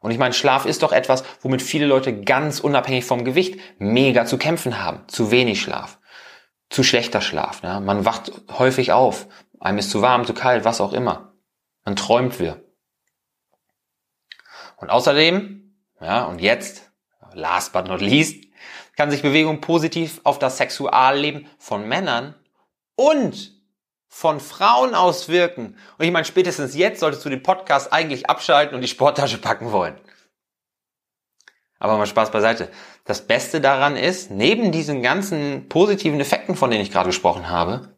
Und 0.00 0.10
ich 0.10 0.18
meine, 0.18 0.34
Schlaf 0.34 0.64
ist 0.64 0.82
doch 0.82 0.92
etwas, 0.92 1.24
womit 1.40 1.62
viele 1.62 1.86
Leute 1.86 2.20
ganz 2.20 2.60
unabhängig 2.60 3.04
vom 3.04 3.24
Gewicht 3.24 3.58
mega 3.78 4.26
zu 4.26 4.38
kämpfen 4.38 4.82
haben. 4.82 5.00
Zu 5.08 5.30
wenig 5.30 5.60
Schlaf. 5.60 5.98
Zu 6.70 6.84
schlechter 6.84 7.20
Schlaf. 7.20 7.62
Ja? 7.64 7.80
Man 7.80 8.04
wacht 8.04 8.30
häufig 8.50 8.92
auf. 8.92 9.26
Einem 9.58 9.78
ist 9.78 9.90
zu 9.90 10.02
warm, 10.02 10.24
zu 10.24 10.34
kalt, 10.34 10.64
was 10.64 10.80
auch 10.80 10.92
immer. 10.92 11.27
Man 11.88 11.96
träumt 11.96 12.38
wir. 12.38 12.62
Und 14.76 14.90
außerdem, 14.90 15.74
ja, 16.02 16.26
und 16.26 16.38
jetzt, 16.38 16.92
last 17.32 17.72
but 17.72 17.88
not 17.88 18.02
least, 18.02 18.44
kann 18.94 19.10
sich 19.10 19.22
Bewegung 19.22 19.62
positiv 19.62 20.20
auf 20.24 20.38
das 20.38 20.58
Sexualleben 20.58 21.48
von 21.56 21.88
Männern 21.88 22.34
und 22.94 23.54
von 24.06 24.38
Frauen 24.38 24.94
auswirken. 24.94 25.78
Und 25.96 26.04
ich 26.04 26.12
meine, 26.12 26.26
spätestens 26.26 26.74
jetzt 26.74 27.00
solltest 27.00 27.24
du 27.24 27.30
den 27.30 27.42
Podcast 27.42 27.90
eigentlich 27.90 28.28
abschalten 28.28 28.74
und 28.74 28.82
die 28.82 28.88
Sporttasche 28.88 29.38
packen 29.38 29.72
wollen. 29.72 29.98
Aber 31.78 31.96
mal 31.96 32.04
Spaß 32.04 32.30
beiseite. 32.30 32.70
Das 33.06 33.26
Beste 33.26 33.62
daran 33.62 33.96
ist, 33.96 34.30
neben 34.30 34.72
diesen 34.72 35.02
ganzen 35.02 35.70
positiven 35.70 36.20
Effekten, 36.20 36.54
von 36.54 36.70
denen 36.70 36.82
ich 36.82 36.92
gerade 36.92 37.08
gesprochen 37.08 37.48
habe, 37.48 37.96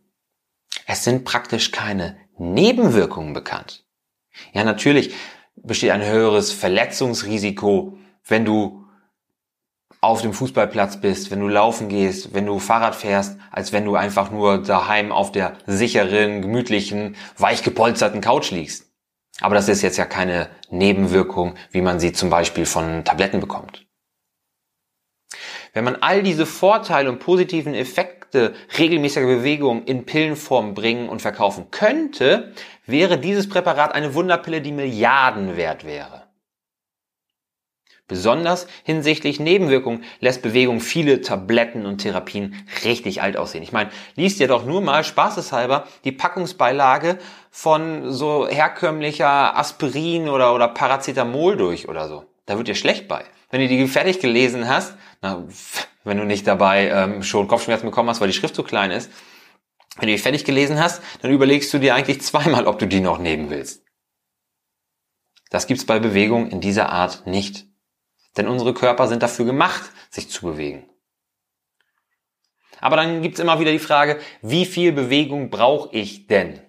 es 0.86 1.02
sind 1.02 1.24
praktisch 1.24 1.72
keine 1.72 2.16
Nebenwirkungen 2.40 3.34
bekannt. 3.34 3.84
Ja, 4.54 4.64
natürlich 4.64 5.14
besteht 5.56 5.90
ein 5.90 6.02
höheres 6.02 6.52
Verletzungsrisiko, 6.52 7.98
wenn 8.24 8.46
du 8.46 8.86
auf 10.00 10.22
dem 10.22 10.32
Fußballplatz 10.32 11.02
bist, 11.02 11.30
wenn 11.30 11.40
du 11.40 11.48
laufen 11.48 11.90
gehst, 11.90 12.32
wenn 12.32 12.46
du 12.46 12.58
Fahrrad 12.58 12.96
fährst, 12.96 13.36
als 13.50 13.72
wenn 13.72 13.84
du 13.84 13.94
einfach 13.94 14.30
nur 14.30 14.62
daheim 14.62 15.12
auf 15.12 15.32
der 15.32 15.58
sicheren, 15.66 16.40
gemütlichen, 16.40 17.16
weich 17.36 17.62
gepolsterten 17.62 18.22
Couch 18.22 18.50
liegst. 18.50 18.90
Aber 19.42 19.54
das 19.54 19.68
ist 19.68 19.82
jetzt 19.82 19.98
ja 19.98 20.06
keine 20.06 20.48
Nebenwirkung, 20.70 21.56
wie 21.70 21.82
man 21.82 22.00
sie 22.00 22.14
zum 22.14 22.30
Beispiel 22.30 22.64
von 22.64 23.04
Tabletten 23.04 23.40
bekommt. 23.40 23.86
Wenn 25.74 25.84
man 25.84 25.96
all 25.96 26.22
diese 26.22 26.46
Vorteile 26.46 27.10
und 27.10 27.18
positiven 27.18 27.74
Effekte 27.74 28.19
regelmäßiger 28.78 29.26
Bewegung 29.26 29.84
in 29.84 30.06
Pillenform 30.06 30.74
bringen 30.74 31.08
und 31.08 31.22
verkaufen 31.22 31.70
könnte, 31.70 32.52
wäre 32.86 33.18
dieses 33.18 33.48
Präparat 33.48 33.94
eine 33.94 34.14
Wunderpille, 34.14 34.60
die 34.60 34.72
Milliarden 34.72 35.56
wert 35.56 35.84
wäre. 35.84 36.30
Besonders 38.10 38.66
hinsichtlich 38.82 39.38
Nebenwirkungen 39.38 40.02
lässt 40.18 40.42
Bewegung 40.42 40.80
viele 40.80 41.20
Tabletten 41.20 41.86
und 41.86 41.98
Therapien 41.98 42.56
richtig 42.84 43.22
alt 43.22 43.36
aussehen. 43.36 43.62
Ich 43.62 43.70
meine, 43.70 43.90
liest 44.16 44.40
dir 44.40 44.48
doch 44.48 44.64
nur 44.64 44.80
mal 44.80 45.04
spaßeshalber 45.04 45.86
die 46.02 46.10
Packungsbeilage 46.10 47.18
von 47.52 48.10
so 48.12 48.48
herkömmlicher 48.48 49.56
Aspirin 49.56 50.28
oder, 50.28 50.56
oder 50.56 50.66
Paracetamol 50.66 51.56
durch 51.56 51.88
oder 51.88 52.08
so. 52.08 52.24
Da 52.46 52.56
wird 52.56 52.66
dir 52.66 52.74
schlecht 52.74 53.06
bei. 53.06 53.24
Wenn 53.50 53.60
du 53.60 53.68
die 53.68 53.86
fertig 53.86 54.18
gelesen 54.18 54.68
hast, 54.68 54.96
na, 55.22 55.44
wenn 56.04 56.18
du 56.18 56.24
nicht 56.24 56.46
dabei 56.46 56.88
ähm, 56.88 57.22
schon 57.22 57.48
Kopfschmerzen 57.48 57.86
bekommen 57.86 58.08
hast, 58.08 58.20
weil 58.20 58.28
die 58.28 58.34
Schrift 58.34 58.54
zu 58.54 58.62
klein 58.62 58.90
ist, 58.90 59.10
wenn 59.96 60.08
du 60.08 60.14
die 60.14 60.18
fertig 60.18 60.44
gelesen 60.44 60.78
hast, 60.78 61.02
dann 61.20 61.30
überlegst 61.30 61.72
du 61.74 61.78
dir 61.78 61.94
eigentlich 61.94 62.22
zweimal, 62.22 62.66
ob 62.66 62.78
du 62.78 62.86
die 62.86 63.00
noch 63.00 63.18
nehmen 63.18 63.50
willst. 63.50 63.84
Das 65.50 65.66
gibt's 65.66 65.84
bei 65.84 65.98
Bewegung 65.98 66.48
in 66.48 66.60
dieser 66.60 66.90
Art 66.90 67.26
nicht. 67.26 67.66
Denn 68.36 68.46
unsere 68.46 68.72
Körper 68.72 69.08
sind 69.08 69.22
dafür 69.22 69.44
gemacht, 69.44 69.90
sich 70.08 70.30
zu 70.30 70.46
bewegen. 70.46 70.88
Aber 72.80 72.96
dann 72.96 73.20
gibt's 73.20 73.40
immer 73.40 73.60
wieder 73.60 73.72
die 73.72 73.80
Frage, 73.80 74.20
wie 74.40 74.64
viel 74.64 74.92
Bewegung 74.92 75.50
brauche 75.50 75.94
ich 75.94 76.28
denn? 76.28 76.60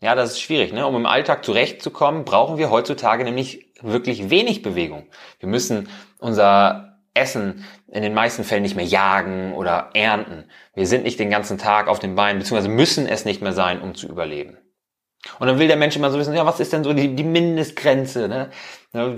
Ja, 0.00 0.14
das 0.14 0.32
ist 0.32 0.40
schwierig. 0.40 0.72
Ne? 0.72 0.86
Um 0.86 0.94
im 0.94 1.06
Alltag 1.06 1.44
zurechtzukommen, 1.44 2.24
brauchen 2.24 2.56
wir 2.56 2.70
heutzutage 2.70 3.24
nämlich 3.24 3.72
wirklich 3.82 4.30
wenig 4.30 4.62
Bewegung. 4.62 5.08
Wir 5.40 5.48
müssen 5.48 5.88
unser 6.18 6.87
Essen 7.14 7.64
in 7.90 8.02
den 8.02 8.14
meisten 8.14 8.44
Fällen 8.44 8.62
nicht 8.62 8.76
mehr 8.76 8.84
jagen 8.84 9.54
oder 9.54 9.90
ernten. 9.94 10.44
Wir 10.74 10.86
sind 10.86 11.04
nicht 11.04 11.18
den 11.18 11.30
ganzen 11.30 11.58
Tag 11.58 11.88
auf 11.88 11.98
den 11.98 12.14
Beinen, 12.14 12.38
beziehungsweise 12.38 12.68
müssen 12.68 13.06
es 13.06 13.24
nicht 13.24 13.42
mehr 13.42 13.52
sein, 13.52 13.80
um 13.80 13.94
zu 13.94 14.08
überleben. 14.08 14.58
Und 15.38 15.48
dann 15.48 15.58
will 15.58 15.66
der 15.66 15.76
Mensch 15.76 15.96
immer 15.96 16.10
so 16.10 16.18
wissen, 16.18 16.34
ja, 16.34 16.46
was 16.46 16.60
ist 16.60 16.72
denn 16.72 16.84
so 16.84 16.92
die, 16.92 17.14
die 17.14 17.24
Mindestgrenze? 17.24 18.28
Ne? 18.28 18.50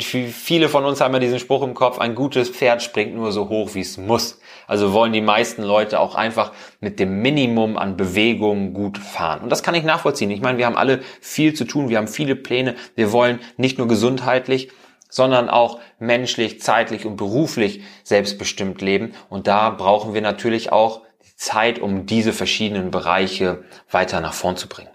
Viele 0.00 0.68
von 0.68 0.84
uns 0.84 1.00
haben 1.00 1.12
ja 1.12 1.20
diesen 1.20 1.38
Spruch 1.38 1.62
im 1.62 1.74
Kopf, 1.74 1.98
ein 1.98 2.14
gutes 2.14 2.48
Pferd 2.48 2.82
springt 2.82 3.14
nur 3.14 3.32
so 3.32 3.48
hoch, 3.48 3.74
wie 3.74 3.80
es 3.80 3.98
muss. 3.98 4.40
Also 4.66 4.92
wollen 4.92 5.12
die 5.12 5.20
meisten 5.20 5.62
Leute 5.62 6.00
auch 6.00 6.14
einfach 6.14 6.52
mit 6.80 6.98
dem 6.98 7.20
Minimum 7.20 7.76
an 7.76 7.96
Bewegung 7.96 8.72
gut 8.72 8.98
fahren. 8.98 9.42
Und 9.42 9.50
das 9.50 9.62
kann 9.62 9.74
ich 9.74 9.84
nachvollziehen. 9.84 10.30
Ich 10.30 10.40
meine, 10.40 10.58
wir 10.58 10.66
haben 10.66 10.76
alle 10.76 11.00
viel 11.20 11.54
zu 11.54 11.64
tun, 11.64 11.90
wir 11.90 11.98
haben 11.98 12.08
viele 12.08 12.34
Pläne. 12.34 12.76
Wir 12.94 13.12
wollen 13.12 13.38
nicht 13.58 13.78
nur 13.78 13.86
gesundheitlich, 13.86 14.70
sondern 15.10 15.50
auch 15.50 15.80
menschlich, 15.98 16.62
zeitlich 16.62 17.04
und 17.04 17.16
beruflich 17.16 17.82
selbstbestimmt 18.04 18.80
leben. 18.80 19.14
Und 19.28 19.46
da 19.46 19.70
brauchen 19.70 20.14
wir 20.14 20.22
natürlich 20.22 20.72
auch 20.72 21.02
die 21.22 21.36
Zeit, 21.36 21.78
um 21.78 22.06
diese 22.06 22.32
verschiedenen 22.32 22.90
Bereiche 22.90 23.64
weiter 23.90 24.20
nach 24.20 24.32
vorn 24.32 24.56
zu 24.56 24.68
bringen. 24.68 24.90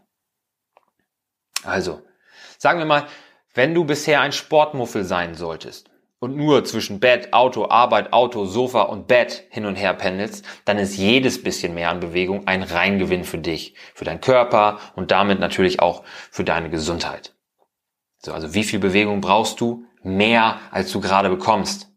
Also, 1.63 2.01
sagen 2.57 2.79
wir 2.79 2.85
mal, 2.85 3.05
wenn 3.53 3.73
du 3.73 3.85
bisher 3.85 4.21
ein 4.21 4.31
Sportmuffel 4.31 5.03
sein 5.03 5.35
solltest 5.35 5.89
und 6.19 6.35
nur 6.35 6.63
zwischen 6.65 6.99
Bett, 6.99 7.33
Auto, 7.33 7.69
Arbeit, 7.69 8.13
Auto, 8.13 8.45
Sofa 8.45 8.83
und 8.83 9.07
Bett 9.07 9.45
hin 9.49 9.65
und 9.65 9.75
her 9.75 9.93
pendelst, 9.93 10.45
dann 10.65 10.77
ist 10.77 10.97
jedes 10.97 11.41
bisschen 11.41 11.73
mehr 11.73 11.89
an 11.89 11.99
Bewegung 11.99 12.47
ein 12.47 12.63
Reingewinn 12.63 13.23
für 13.23 13.37
dich, 13.37 13.75
für 13.93 14.05
deinen 14.05 14.21
Körper 14.21 14.79
und 14.95 15.11
damit 15.11 15.39
natürlich 15.39 15.79
auch 15.79 16.03
für 16.31 16.43
deine 16.43 16.69
Gesundheit. 16.69 17.33
So, 18.19 18.33
also 18.33 18.53
wie 18.53 18.63
viel 18.63 18.79
Bewegung 18.79 19.21
brauchst 19.21 19.61
du? 19.61 19.85
Mehr, 20.05 20.59
als 20.69 20.91
du 20.91 21.01
gerade 21.01 21.29
bekommst. 21.29 21.89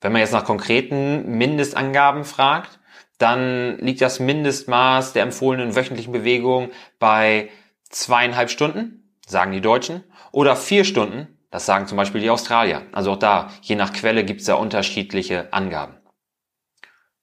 Wenn 0.00 0.10
man 0.10 0.20
jetzt 0.20 0.32
nach 0.32 0.44
konkreten 0.44 1.38
Mindestangaben 1.38 2.24
fragt, 2.24 2.80
dann 3.18 3.78
liegt 3.78 4.00
das 4.00 4.18
Mindestmaß 4.18 5.12
der 5.12 5.22
empfohlenen 5.22 5.76
wöchentlichen 5.76 6.12
Bewegung 6.12 6.70
bei 6.98 7.48
zweieinhalb 7.88 8.50
Stunden, 8.50 9.16
sagen 9.24 9.52
die 9.52 9.60
Deutschen, 9.60 10.02
oder 10.32 10.56
vier 10.56 10.84
Stunden, 10.84 11.28
das 11.50 11.64
sagen 11.64 11.86
zum 11.86 11.96
Beispiel 11.96 12.20
die 12.20 12.30
Australier. 12.30 12.82
Also 12.90 13.12
auch 13.12 13.18
da, 13.18 13.50
je 13.62 13.76
nach 13.76 13.92
Quelle 13.92 14.24
gibt 14.24 14.40
es 14.40 14.46
da 14.46 14.54
unterschiedliche 14.54 15.52
Angaben. 15.52 15.96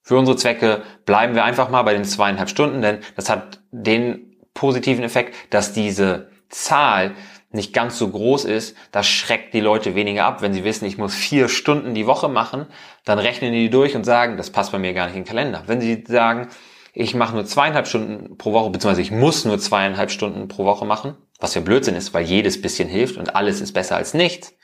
Für 0.00 0.16
unsere 0.16 0.38
Zwecke 0.38 0.82
bleiben 1.04 1.34
wir 1.34 1.44
einfach 1.44 1.68
mal 1.68 1.82
bei 1.82 1.92
den 1.92 2.06
zweieinhalb 2.06 2.48
Stunden, 2.48 2.80
denn 2.80 3.00
das 3.16 3.28
hat 3.28 3.60
den 3.70 4.34
positiven 4.54 5.04
Effekt, 5.04 5.52
dass 5.52 5.74
diese 5.74 6.30
Zahl 6.48 7.14
nicht 7.54 7.72
ganz 7.72 7.98
so 7.98 8.08
groß 8.08 8.44
ist, 8.44 8.76
das 8.92 9.06
schreckt 9.06 9.54
die 9.54 9.60
Leute 9.60 9.94
weniger 9.94 10.24
ab. 10.24 10.42
Wenn 10.42 10.52
sie 10.52 10.64
wissen, 10.64 10.84
ich 10.84 10.98
muss 10.98 11.14
vier 11.14 11.48
Stunden 11.48 11.94
die 11.94 12.06
Woche 12.06 12.28
machen, 12.28 12.66
dann 13.04 13.18
rechnen 13.18 13.52
die 13.52 13.70
durch 13.70 13.96
und 13.96 14.04
sagen, 14.04 14.36
das 14.36 14.50
passt 14.50 14.72
bei 14.72 14.78
mir 14.78 14.92
gar 14.92 15.06
nicht 15.06 15.16
in 15.16 15.22
den 15.22 15.28
Kalender. 15.28 15.62
Wenn 15.66 15.80
sie 15.80 16.04
sagen, 16.06 16.48
ich 16.92 17.14
mache 17.14 17.34
nur 17.34 17.44
zweieinhalb 17.44 17.86
Stunden 17.86 18.36
pro 18.38 18.52
Woche, 18.52 18.70
beziehungsweise 18.70 19.02
ich 19.02 19.10
muss 19.10 19.44
nur 19.44 19.58
zweieinhalb 19.58 20.10
Stunden 20.10 20.48
pro 20.48 20.64
Woche 20.64 20.84
machen, 20.84 21.16
was 21.40 21.54
für 21.54 21.60
Blödsinn 21.60 21.96
ist, 21.96 22.14
weil 22.14 22.24
jedes 22.24 22.60
bisschen 22.60 22.88
hilft 22.88 23.16
und 23.16 23.34
alles 23.34 23.60
ist 23.60 23.72
besser 23.72 23.96
als 23.96 24.14
nichts, 24.14 24.54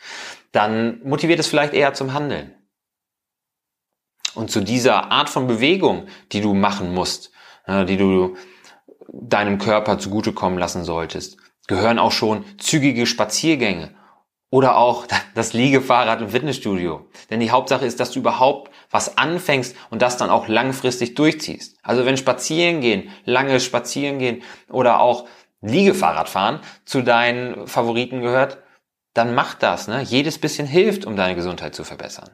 dann 0.53 1.01
motiviert 1.05 1.41
es 1.41 1.49
vielleicht 1.49 1.75
eher 1.75 1.95
zum 1.95 2.13
Handeln. 2.13 2.55
Und 4.35 4.51
zu 4.51 4.61
dieser 4.61 5.11
Art 5.11 5.29
von 5.29 5.49
Bewegung, 5.49 6.07
die 6.31 6.41
du 6.41 6.55
machen 6.55 6.95
musst, 6.95 7.33
die 7.69 7.97
du 7.97 8.37
deinem 9.13 9.59
Körper 9.59 9.99
zugutekommen 9.99 10.57
lassen 10.57 10.85
solltest, 10.85 11.37
gehören 11.67 11.99
auch 11.99 12.13
schon 12.13 12.45
zügige 12.59 13.07
Spaziergänge 13.07 13.95
oder 14.51 14.77
auch 14.77 15.07
das 15.35 15.53
Liegefahrrad 15.53 16.21
im 16.21 16.31
Fitnessstudio. 16.31 17.09
Denn 17.31 17.41
die 17.41 17.51
Hauptsache 17.51 17.87
ist, 17.87 18.01
dass 18.01 18.11
du 18.11 18.21
überhaupt 18.21 18.71
was 18.91 19.17
anfängst 19.17 19.77
und 19.91 20.03
das 20.03 20.17
dann 20.17 20.31
auch 20.31 20.49
langfristig 20.49 21.15
durchziehst. 21.15 21.79
Also 21.83 22.05
wenn 22.05 22.17
Spazieren 22.17 22.81
gehen, 22.81 23.11
lange 23.25 23.61
Spazieren 23.61 24.19
gehen 24.19 24.43
oder 24.69 25.01
auch 25.01 25.27
Liegefahrrad 25.63 26.29
fahren 26.29 26.61
zu 26.85 27.03
deinen 27.03 27.67
Favoriten 27.67 28.23
gehört, 28.23 28.59
dann 29.15 29.35
mach 29.35 29.55
das. 29.55 29.89
Ne? 29.89 30.03
Jedes 30.03 30.39
bisschen 30.39 30.67
hilft, 30.67 31.05
um 31.05 31.17
deine 31.17 31.35
Gesundheit 31.35 31.75
zu 31.75 31.85
verbessern. 31.85 32.31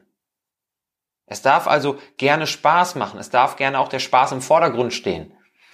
Es 1.27 1.43
darf 1.43 1.67
also 1.67 1.99
gerne 2.19 2.47
Spaß 2.47 2.95
machen. 2.95 3.19
Es 3.19 3.31
darf 3.31 3.57
gerne 3.57 3.81
auch 3.81 3.89
der 3.89 3.99
Spaß 3.99 4.33
im 4.33 4.43
Vordergrund 4.43 4.95
stehen. 4.95 5.33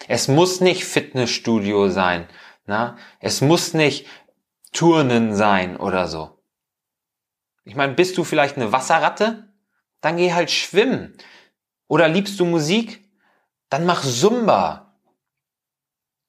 Es 0.09 0.27
muss 0.29 0.61
nicht 0.61 0.85
Fitnessstudio 0.85 1.89
sein. 1.89 2.27
Na? 2.65 2.97
Es 3.21 3.41
muss 3.41 3.75
nicht 3.75 4.07
Turnen 4.73 5.35
sein 5.35 5.77
oder 5.77 6.09
so. 6.09 6.39
Ich 7.65 7.77
meine, 7.77 7.95
bist 7.95 8.19
du 8.19 8.25
vielleicht 8.25 8.57
eine 8.57 8.73
Wasserratte? 8.73 9.53
Dann 10.01 10.17
geh 10.17 10.33
halt 10.33 10.51
schwimmen. 10.51 11.17
Oder 11.87 12.09
liebst 12.09 12.41
du 12.41 12.45
Musik? 12.45 13.09
Dann 13.69 13.87
mach 13.87 14.03
Zumba. 14.03 14.99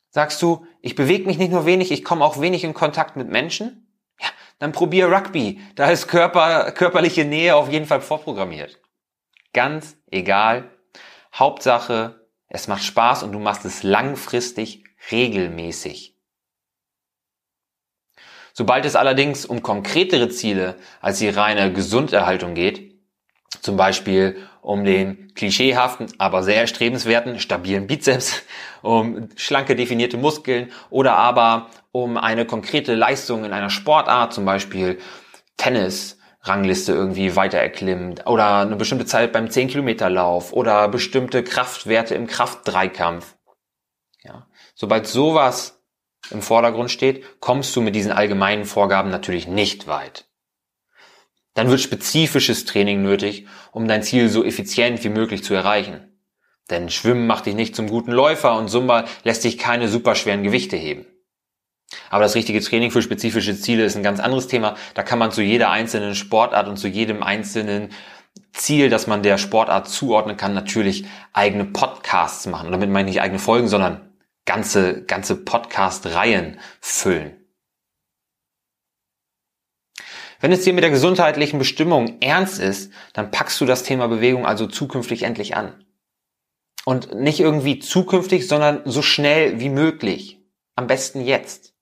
Sagst 0.09 0.41
du, 0.41 0.67
ich 0.81 0.95
bewege 0.95 1.25
mich 1.25 1.37
nicht 1.37 1.51
nur 1.51 1.65
wenig, 1.65 1.91
ich 1.91 2.03
komme 2.03 2.23
auch 2.23 2.39
wenig 2.39 2.63
in 2.63 2.75
Kontakt 2.75 3.15
mit 3.15 3.29
Menschen? 3.29 3.87
Ja, 4.19 4.27
dann 4.59 4.71
probier 4.71 5.11
Rugby. 5.11 5.59
Da 5.75 5.89
ist 5.89 6.07
Körper, 6.07 6.71
körperliche 6.71 7.25
Nähe 7.25 7.55
auf 7.55 7.71
jeden 7.71 7.87
Fall 7.87 8.01
vorprogrammiert. 8.01 8.79
Ganz 9.53 9.97
egal. 10.11 10.69
Hauptsache, 11.33 12.29
es 12.47 12.67
macht 12.67 12.83
Spaß 12.83 13.23
und 13.23 13.31
du 13.31 13.39
machst 13.39 13.65
es 13.65 13.81
langfristig 13.81 14.83
regelmäßig. 15.11 16.12
Sobald 18.53 18.85
es 18.85 18.95
allerdings 18.95 19.45
um 19.45 19.63
konkretere 19.63 20.29
Ziele 20.29 20.75
als 21.01 21.17
die 21.17 21.29
reine 21.29 21.73
Gesunderhaltung 21.73 22.53
geht, 22.53 22.93
zum 23.61 23.77
Beispiel 23.77 24.37
um 24.61 24.85
den 24.85 25.33
klischeehaften, 25.33 26.07
aber 26.19 26.43
sehr 26.43 26.57
erstrebenswerten, 26.57 27.39
stabilen 27.39 27.87
Bizeps, 27.87 28.43
um 28.83 29.29
schlanke 29.35 29.75
definierte 29.75 30.17
Muskeln 30.17 30.71
oder 30.91 31.15
aber 31.15 31.69
um 31.91 32.17
eine 32.17 32.45
konkrete 32.45 32.93
Leistung 32.93 33.43
in 33.43 33.53
einer 33.53 33.69
Sportart, 33.69 34.33
zum 34.33 34.45
Beispiel 34.45 34.99
Tennis, 35.57 36.19
Rangliste 36.41 36.91
irgendwie 36.91 37.35
weiter 37.37 37.57
erklimmt 37.57 38.27
oder 38.27 38.59
eine 38.59 38.75
bestimmte 38.75 39.05
Zeit 39.05 39.31
beim 39.31 39.49
10 39.49 39.69
Kilometer 39.69 40.09
Lauf 40.09 40.51
oder 40.51 40.89
bestimmte 40.89 41.41
Kraftwerte 41.43 42.15
im 42.15 42.27
Kraftdreikampf. 42.27 43.35
Ja. 44.23 44.47
Sobald 44.75 45.07
sowas 45.07 45.82
im 46.31 46.41
Vordergrund 46.41 46.91
steht, 46.91 47.23
kommst 47.39 47.75
du 47.75 47.81
mit 47.81 47.95
diesen 47.95 48.11
allgemeinen 48.11 48.65
Vorgaben 48.65 49.09
natürlich 49.09 49.47
nicht 49.47 49.87
weit. 49.87 50.25
Dann 51.53 51.69
wird 51.69 51.81
spezifisches 51.81 52.65
Training 52.65 53.03
nötig, 53.03 53.47
um 53.71 53.87
dein 53.87 54.03
Ziel 54.03 54.29
so 54.29 54.43
effizient 54.43 55.03
wie 55.03 55.09
möglich 55.09 55.43
zu 55.43 55.53
erreichen. 55.53 56.13
Denn 56.69 56.89
Schwimmen 56.89 57.27
macht 57.27 57.45
dich 57.45 57.55
nicht 57.55 57.75
zum 57.75 57.87
guten 57.87 58.11
Läufer 58.11 58.57
und 58.57 58.69
Zumba 58.69 59.05
lässt 59.23 59.43
dich 59.43 59.57
keine 59.57 59.89
superschweren 59.89 60.43
Gewichte 60.43 60.77
heben. 60.77 61.05
Aber 62.09 62.23
das 62.23 62.35
richtige 62.35 62.61
Training 62.61 62.89
für 62.89 63.01
spezifische 63.01 63.55
Ziele 63.59 63.83
ist 63.83 63.95
ein 63.95 64.03
ganz 64.03 64.19
anderes 64.19 64.47
Thema. 64.47 64.75
Da 64.95 65.03
kann 65.03 65.19
man 65.19 65.31
zu 65.31 65.41
jeder 65.41 65.69
einzelnen 65.69 66.15
Sportart 66.15 66.67
und 66.67 66.77
zu 66.77 66.87
jedem 66.87 67.21
einzelnen 67.21 67.89
Ziel, 68.53 68.89
das 68.89 69.05
man 69.05 69.21
der 69.21 69.37
Sportart 69.37 69.87
zuordnen 69.89 70.37
kann, 70.37 70.53
natürlich 70.53 71.05
eigene 71.33 71.65
Podcasts 71.65 72.47
machen. 72.47 72.67
Und 72.67 72.71
damit 72.71 72.89
meine 72.89 73.09
ich 73.09 73.15
nicht 73.15 73.21
eigene 73.21 73.39
Folgen, 73.39 73.67
sondern 73.67 74.12
ganze, 74.45 75.03
ganze 75.03 75.35
Podcast-Reihen 75.43 76.59
füllen. 76.81 77.43
Wenn 80.39 80.51
es 80.51 80.63
dir 80.63 80.73
mit 80.73 80.83
der 80.83 80.91
gesundheitlichen 80.91 81.57
Bestimmung 81.57 82.19
ernst 82.19 82.59
ist, 82.59 82.91
dann 83.13 83.31
packst 83.31 83.61
du 83.61 83.65
das 83.65 83.83
Thema 83.83 84.07
Bewegung 84.07 84.45
also 84.45 84.67
zukünftig 84.67 85.23
endlich 85.23 85.55
an. 85.55 85.85
Und 86.83 87.15
nicht 87.15 87.39
irgendwie 87.39 87.79
zukünftig, 87.79 88.47
sondern 88.47 88.81
so 88.83 89.01
schnell 89.01 89.61
wie 89.61 89.69
möglich. 89.69 90.41
Am 90.75 90.87
besten 90.87 91.21
jetzt. 91.21 91.73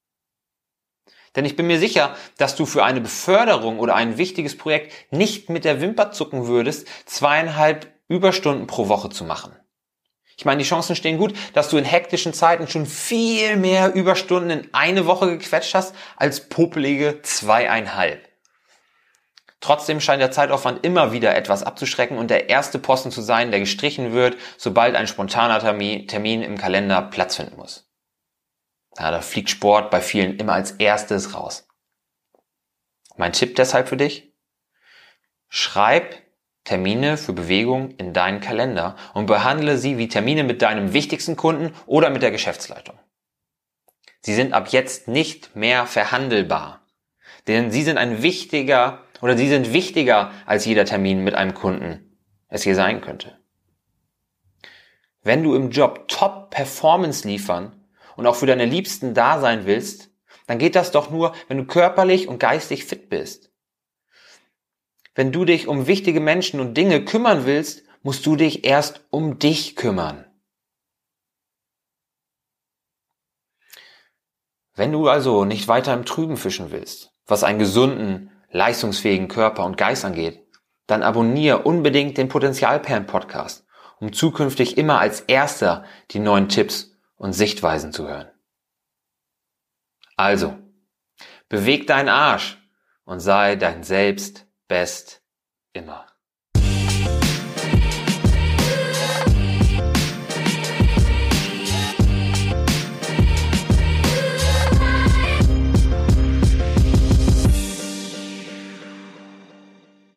Denn 1.36 1.46
ich 1.46 1.56
bin 1.56 1.66
mir 1.66 1.80
sicher, 1.80 2.16
dass 2.38 2.56
du 2.56 2.66
für 2.66 2.84
eine 2.84 3.02
Beförderung 3.02 3.80
oder 3.80 3.96
ein 3.96 4.18
wichtiges 4.18 4.58
Projekt 4.58 5.12
nicht 5.12 5.50
mit 5.50 5.66
der 5.66 5.82
Wimper 5.82 6.12
zucken 6.12 6.46
würdest, 6.46 6.88
zweieinhalb 7.06 7.92
Überstunden 8.10 8.68
pro 8.68 8.90
Woche 8.90 9.10
zu 9.10 9.24
machen. 9.24 9.56
Ich 10.38 10.46
meine, 10.46 10.60
die 10.60 10.68
Chancen 10.68 10.96
stehen 10.96 11.18
gut, 11.18 11.34
dass 11.54 11.70
du 11.70 11.78
in 11.78 11.86
hektischen 11.86 12.34
Zeiten 12.34 12.68
schon 12.68 12.86
viel 12.86 13.58
mehr 13.58 13.94
Überstunden 13.94 14.50
in 14.50 14.74
eine 14.74 15.06
Woche 15.06 15.38
gequetscht 15.38 15.76
hast 15.76 15.96
als 16.16 16.50
popelige 16.50 17.22
zweieinhalb. 17.22 18.28
Trotzdem 19.60 20.02
scheint 20.02 20.22
der 20.22 20.32
Zeitaufwand 20.32 20.84
immer 20.84 21.12
wieder 21.12 21.36
etwas 21.36 21.62
abzuschrecken 21.62 22.18
und 22.18 22.32
der 22.32 22.50
erste 22.50 22.80
Posten 22.80 23.12
zu 23.12 23.22
sein, 23.22 23.52
der 23.52 23.60
gestrichen 23.60 24.12
wird, 24.12 24.36
sobald 24.58 24.96
ein 24.96 25.08
spontaner 25.08 25.60
Termin 25.60 26.42
im 26.42 26.58
Kalender 26.58 27.04
Platz 27.04 27.36
finden 27.36 27.58
muss. 27.58 27.88
Ja, 28.98 29.12
da 29.12 29.22
fliegt 29.22 29.52
Sport 29.52 29.92
bei 29.92 30.02
vielen 30.02 30.38
immer 30.38 30.54
als 30.54 30.72
erstes 30.72 31.36
raus. 31.36 31.68
Mein 33.18 33.34
Tipp 33.34 33.56
deshalb 33.56 33.88
für 33.88 33.98
dich? 33.98 34.34
Schreib 35.48 36.16
Termine 36.64 37.18
für 37.18 37.34
Bewegung 37.34 37.92
in 37.92 38.14
deinen 38.14 38.40
Kalender 38.40 38.96
und 39.14 39.26
behandle 39.26 39.78
sie 39.78 39.98
wie 39.98 40.08
Termine 40.08 40.44
mit 40.44 40.62
deinem 40.62 40.94
wichtigsten 40.94 41.36
Kunden 41.36 41.74
oder 41.86 42.10
mit 42.10 42.22
der 42.22 42.32
Geschäftsleitung. 42.32 42.98
Sie 44.22 44.36
sind 44.36 44.54
ab 44.54 44.68
jetzt 44.70 45.08
nicht 45.08 45.56
mehr 45.56 45.88
verhandelbar, 45.88 46.86
denn 47.48 47.72
sie 47.72 47.82
sind 47.82 47.98
ein 47.98 48.22
wichtiger 48.22 49.04
oder 49.22 49.36
sie 49.36 49.50
sind 49.50 49.74
wichtiger 49.74 50.32
als 50.46 50.66
jeder 50.66 50.86
Termin 50.86 51.24
mit 51.24 51.34
einem 51.34 51.54
Kunden 51.54 52.08
es 52.48 52.64
hier 52.64 52.76
sein 52.76 53.02
könnte. 53.02 53.38
Wenn 55.24 55.44
du 55.44 55.56
im 55.56 55.72
Job 55.72 56.08
Top 56.08 56.52
Performance 56.52 57.28
liefern 57.28 57.86
und 58.16 58.28
auch 58.28 58.36
für 58.36 58.46
deine 58.46 58.66
Liebsten 58.66 59.14
da 59.14 59.40
sein 59.40 59.66
willst, 59.66 60.10
dann 60.48 60.60
geht 60.60 60.76
das 60.76 60.92
doch 60.92 61.10
nur, 61.10 61.34
wenn 61.48 61.58
du 61.58 61.66
körperlich 61.66 62.28
und 62.28 62.40
geistig 62.40 62.86
fit 62.86 63.10
bist. 63.10 63.51
Wenn 65.14 65.32
du 65.32 65.46
dich 65.46 65.68
um 65.68 65.88
wichtige 65.88 66.22
Menschen 66.22 66.60
und 66.60 66.76
Dinge 66.76 67.04
kümmern 67.04 67.46
willst, 67.46 67.84
musst 68.02 68.26
du 68.26 68.36
dich 68.36 68.66
erst 68.66 69.06
um 69.10 69.40
dich 69.40 69.76
kümmern. 69.76 70.26
Wenn 74.74 74.94
du 74.94 75.10
also 75.10 75.44
nicht 75.44 75.68
weiter 75.68 75.94
im 75.94 76.06
Trüben 76.06 76.38
fischen 76.38 76.72
willst, 76.72 77.12
was 77.26 77.44
einen 77.44 77.60
gesunden, 77.60 78.32
leistungsfähigen 78.52 79.28
Körper 79.28 79.66
und 79.66 79.78
Geist 79.78 80.06
angeht, 80.06 80.48
dann 80.88 81.04
abonniere 81.04 81.60
unbedingt 81.60 82.18
den 82.18 82.30
Potenzialperlen 82.30 83.06
Podcast, 83.06 83.66
um 84.00 84.14
zukünftig 84.14 84.78
immer 84.78 85.00
als 85.00 85.22
erster 85.22 85.86
die 86.12 86.20
neuen 86.20 86.50
Tipps 86.50 86.96
und 87.18 87.34
Sichtweisen 87.34 87.92
zu 87.92 88.08
hören. 88.08 88.32
Also, 90.16 90.58
beweg 91.50 91.86
deinen 91.88 92.10
Arsch 92.10 92.58
und 93.04 93.20
sei 93.20 93.58
dein 93.58 93.84
Selbst 93.84 94.48
best 94.72 95.22
immer. 95.74 96.08